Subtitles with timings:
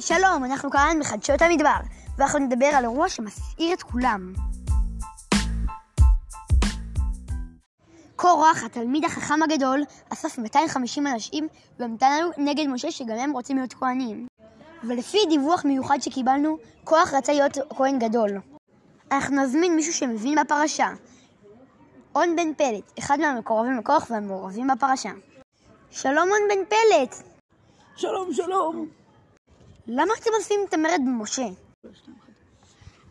[0.00, 1.80] שלום, אנחנו כאן בחדשות המדבר,
[2.18, 4.32] ואנחנו נדבר על אירוע שמסעיר את כולם.
[8.16, 9.82] קורח, התלמיד החכם הגדול,
[10.12, 11.48] אסף 250 אנשים
[11.78, 14.26] והמתנו נגד משה שגם הם רוצים להיות כהנים.
[14.84, 18.30] ולפי דיווח מיוחד שקיבלנו, קורח רצה להיות כהן גדול.
[19.12, 20.88] אנחנו נזמין מישהו שמבין בפרשה.
[22.14, 25.10] און בן פלט, אחד מהמקורבים לקורח והמעורבים בפרשה.
[25.90, 27.22] שלום און בן פלט!
[27.96, 28.98] שלום, שלום.
[29.88, 31.46] למה אתם עושים את המרד במשה?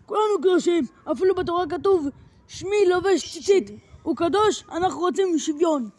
[0.06, 2.08] כולנו קדושים, אפילו בתורה כתוב,
[2.48, 3.70] שמי לובש ציצית,
[4.04, 5.90] הוא קדוש, אנחנו רוצים שוויון.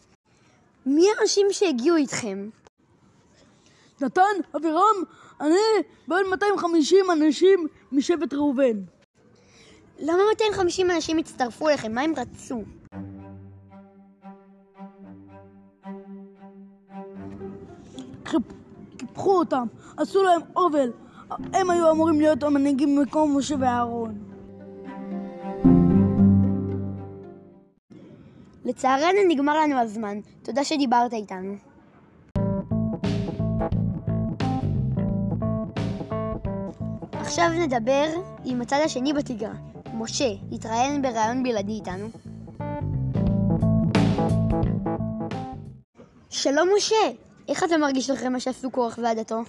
[0.85, 2.49] מי האנשים שהגיעו איתכם?
[4.01, 4.21] נתן,
[4.57, 4.95] אבירם,
[5.41, 5.55] אני
[6.07, 8.81] ועוד 250 אנשים משבט ראובן.
[9.99, 11.91] למה 250 אנשים הצטרפו אליכם?
[11.95, 12.63] מה הם רצו?
[18.25, 18.68] חיפ-
[19.19, 19.67] קיפחו אותם,
[19.97, 20.91] עשו להם עוול.
[21.53, 24.17] הם היו אמורים להיות המנהיגים במקום משה ואהרון.
[28.65, 30.19] לצערנו נגמר לנו הזמן.
[30.43, 31.55] תודה שדיברת איתנו.
[37.11, 38.05] עכשיו נדבר
[38.45, 39.53] עם הצד השני בתגרה.
[39.93, 42.07] משה התראיין בריאיון בלעדי איתנו.
[46.29, 46.95] שלום משה,
[47.49, 49.41] איך אתה מרגיש אחרי מה שעשו קורח ועדתו?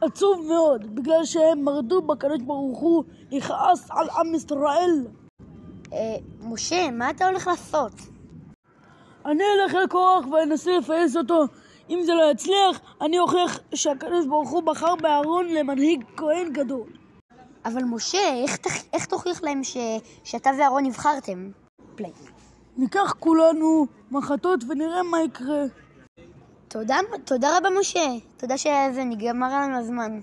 [0.00, 5.06] עצוב מאוד, בגלל שהם מרדו בקדוש ברוך הוא, יכעס על עם ישראל.
[5.92, 7.92] אה, משה, מה אתה הולך לעשות?
[9.26, 11.44] אני אלך לקורח ואנסה לפייס אותו.
[11.90, 16.88] אם זה לא יצליח, אני אוכיח שהקדוש ברוך הוא בחר באהרון למנהיג כהן גדול.
[17.64, 18.56] אבל משה, איך,
[18.92, 19.76] איך תוכיח להם ש,
[20.24, 21.50] שאתה ואהרון נבחרתם?
[21.94, 22.12] פליי.
[22.76, 25.64] ניקח כולנו מחטות ונראה מה יקרה.
[26.72, 28.06] תודה, תודה רבה משה.
[28.36, 30.20] תודה שזה נגמר לנו הזמן.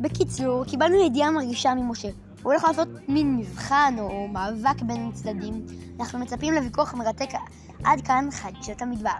[0.00, 2.08] בקיצור, קיבלנו ידיעה מרגישה ממשה.
[2.42, 5.66] הוא הולך לעשות מין מבחן או מאבק בין צדדים.
[6.00, 7.30] אנחנו מצפים לוויכוח מרתק.
[7.84, 9.10] עד כאן חדשות המדבר.